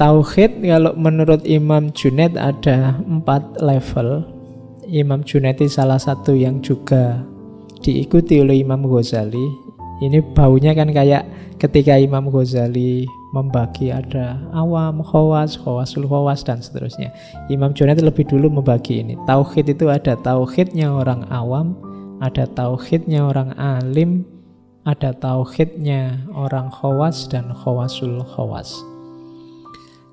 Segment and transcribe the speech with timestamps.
[0.00, 4.24] Tauhid kalau menurut Imam Junaid ada empat level.
[4.88, 7.20] Imam Junaid salah satu yang juga
[7.84, 9.44] diikuti oleh Imam Ghazali.
[10.00, 11.28] Ini baunya kan kayak
[11.60, 13.04] ketika Imam Ghazali
[13.36, 17.12] membagi ada awam, khawas, khawasul khawas dan seterusnya.
[17.52, 19.20] Imam Junaid lebih dulu membagi ini.
[19.28, 21.76] Tauhid itu ada tauhidnya orang awam,
[22.24, 24.24] ada tauhidnya orang alim,
[24.84, 28.80] ada tauhidnya orang khawas dan khawasul khawas.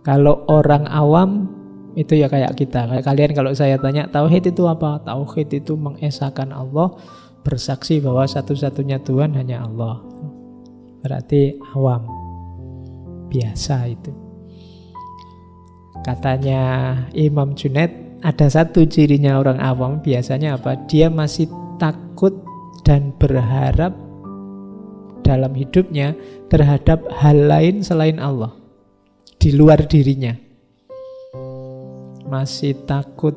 [0.04, 1.52] Kalau orang awam
[1.98, 2.88] itu ya kayak kita.
[2.88, 5.02] Kayak kalian kalau saya tanya tauhid itu apa?
[5.02, 6.94] Tauhid itu mengesahkan Allah,
[7.42, 10.00] bersaksi bahwa satu-satunya Tuhan hanya Allah.
[11.02, 12.06] Berarti awam.
[13.28, 14.16] Biasa itu.
[16.06, 16.64] Katanya
[17.12, 20.80] Imam Junaid ada satu cirinya orang awam biasanya apa?
[20.88, 22.31] Dia masih takut
[22.88, 24.06] dan berharap
[25.28, 26.16] dalam hidupnya
[26.47, 28.56] terhadap hal lain selain Allah
[29.36, 30.47] di luar dirinya
[32.28, 33.34] masih takut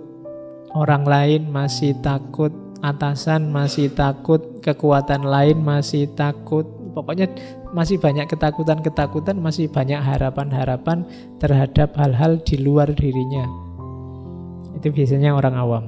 [0.74, 2.50] orang lain, masih takut
[2.82, 7.30] atasan, masih takut kekuatan lain, masih takut pokoknya
[7.70, 11.06] masih banyak ketakutan-ketakutan, masih banyak harapan-harapan
[11.38, 13.46] terhadap hal-hal di luar dirinya.
[14.74, 15.84] Itu biasanya orang awam.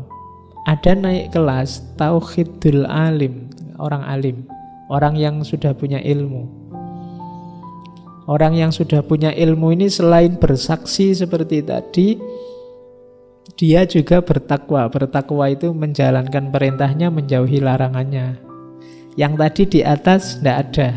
[0.70, 3.50] Ada naik kelas tauhidul alim,
[3.82, 4.46] orang alim,
[4.92, 6.44] orang yang sudah punya ilmu.
[8.28, 12.20] Orang yang sudah punya ilmu ini selain bersaksi seperti tadi,
[13.56, 14.86] dia juga bertakwa.
[14.92, 18.38] Bertakwa itu menjalankan perintahnya, menjauhi larangannya.
[19.16, 20.90] Yang tadi di atas tidak ada.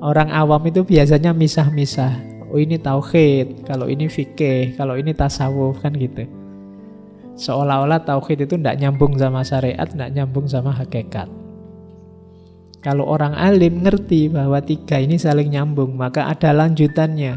[0.00, 2.16] Orang awam itu biasanya misah-misah.
[2.50, 6.24] Oh ini tauhid, kalau ini fikih, kalau ini tasawuf kan gitu.
[7.36, 11.39] Seolah-olah tauhid itu tidak nyambung sama syariat, tidak nyambung sama hakikat.
[12.80, 17.36] Kalau orang alim ngerti bahwa tiga ini saling nyambung, maka ada lanjutannya.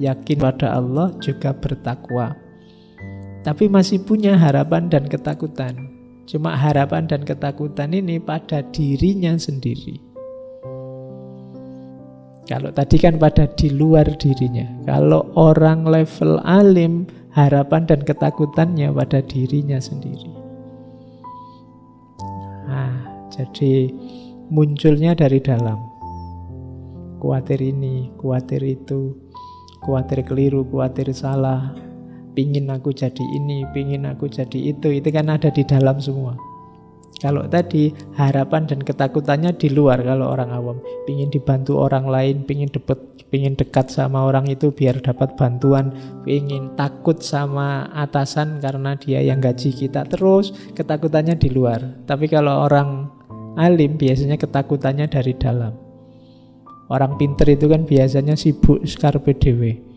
[0.00, 2.50] Yakin pada Allah juga bertakwa
[3.40, 5.88] tapi masih punya harapan dan ketakutan.
[6.28, 9.98] Cuma harapan dan ketakutan ini pada dirinya sendiri.
[12.46, 14.66] Kalau tadi kan pada di luar dirinya.
[14.84, 20.30] Kalau orang level alim, harapan dan ketakutannya pada dirinya sendiri.
[22.68, 22.94] Nah,
[23.32, 23.90] jadi
[24.50, 25.78] munculnya dari dalam.
[27.22, 29.14] Kuatir ini, kuatir itu,
[29.78, 31.70] kuatir keliru, kuatir salah,
[32.34, 36.34] pingin aku jadi ini, pingin aku jadi itu, itu kan ada di dalam semua.
[37.20, 42.72] Kalau tadi harapan dan ketakutannya di luar kalau orang awam, pingin dibantu orang lain, pingin
[42.72, 42.96] deket,
[43.28, 45.92] pingin dekat sama orang itu biar dapat bantuan,
[46.24, 52.02] pingin takut sama atasan karena dia yang gaji kita terus, ketakutannya di luar.
[52.08, 53.19] Tapi kalau orang
[53.58, 55.74] alim biasanya ketakutannya dari dalam.
[56.90, 59.90] Orang pinter itu kan biasanya sibuk skarpe dewe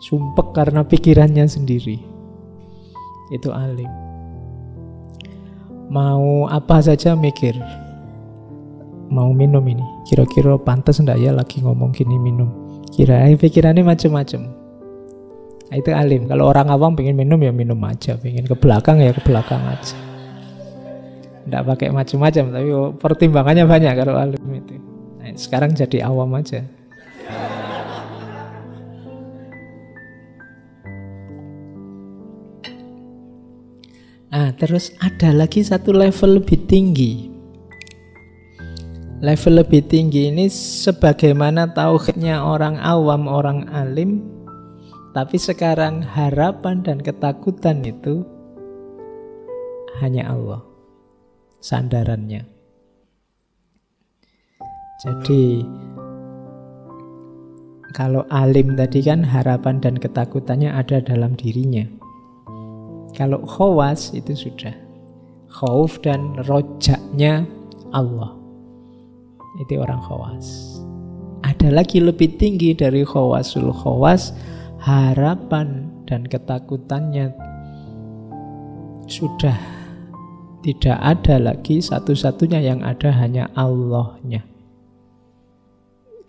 [0.00, 2.00] Sumpek karena pikirannya sendiri.
[3.28, 3.88] Itu alim.
[5.92, 7.52] Mau apa saja mikir.
[9.12, 9.84] Mau minum ini.
[10.08, 12.48] Kira-kira pantas enggak ya lagi ngomong gini minum.
[12.88, 14.40] Kira pikirannya macam-macam.
[15.68, 16.24] Nah, itu alim.
[16.32, 20.09] Kalau orang awam pengen minum ya minum aja, pengen ke belakang ya ke belakang aja.
[21.48, 22.68] Enggak pakai macam-macam, tapi
[23.00, 24.76] pertimbangannya banyak kalau alim itu.
[25.20, 26.64] Nah, sekarang jadi awam aja.
[34.30, 37.26] Nah, terus ada lagi satu level lebih tinggi.
[39.20, 44.22] Level lebih tinggi ini sebagaimana tauhidnya orang awam, orang alim,
[45.12, 48.22] tapi sekarang harapan dan ketakutan itu
[49.98, 50.69] hanya Allah.
[51.60, 52.42] Sandarannya.
[55.00, 55.64] Jadi
[57.96, 61.84] kalau alim tadi kan harapan dan ketakutannya ada dalam dirinya.
[63.16, 64.72] Kalau khawas itu sudah
[65.50, 67.44] khauf dan rojaknya
[67.90, 68.36] Allah.
[69.58, 70.78] Itu orang khawas.
[71.42, 74.30] Ada lagi lebih tinggi dari khawasul khawas,
[74.78, 77.34] harapan dan ketakutannya
[79.10, 79.79] sudah
[80.60, 84.44] tidak ada lagi satu-satunya yang ada hanya Allahnya.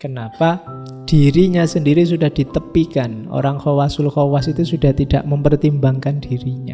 [0.01, 0.57] Kenapa?
[1.05, 3.29] Dirinya sendiri sudah ditepikan.
[3.29, 6.73] Orang khawasul khawas itu sudah tidak mempertimbangkan dirinya.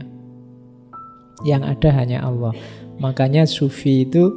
[1.44, 2.56] Yang ada hanya Allah.
[3.04, 4.32] Makanya sufi itu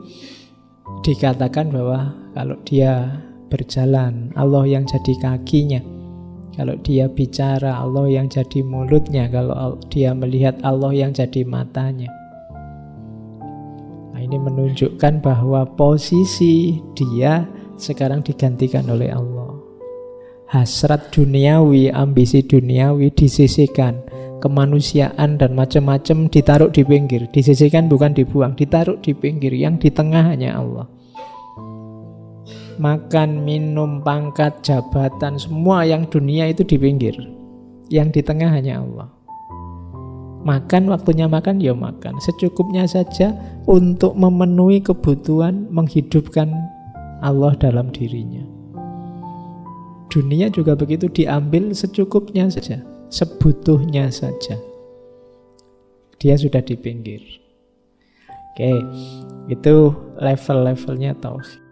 [1.07, 5.81] dikatakan bahwa kalau dia berjalan, Allah yang jadi kakinya.
[6.59, 9.31] Kalau dia bicara, Allah yang jadi mulutnya.
[9.31, 12.20] Kalau dia melihat, Allah yang jadi matanya.
[14.31, 19.59] Ini menunjukkan bahwa posisi dia sekarang digantikan oleh Allah.
[20.47, 23.99] hasrat duniawi, ambisi duniawi disisihkan.
[24.39, 27.27] Kemanusiaan dan macam-macam ditaruh di pinggir.
[27.35, 29.51] Disisihkan bukan dibuang, ditaruh di pinggir.
[29.51, 30.87] Yang di tengah hanya Allah.
[32.79, 37.19] Makan, minum, pangkat, jabatan, semua yang dunia itu di pinggir.
[37.91, 39.11] Yang di tengah hanya Allah.
[40.41, 43.37] Makan waktunya makan ya makan secukupnya saja
[43.69, 46.49] untuk memenuhi kebutuhan menghidupkan
[47.21, 48.41] Allah dalam dirinya.
[50.09, 52.81] Dunia juga begitu diambil secukupnya saja,
[53.13, 54.57] sebutuhnya saja.
[56.19, 57.23] Dia sudah di pinggir.
[58.51, 58.75] Oke,
[59.47, 61.70] itu level-levelnya tauhid.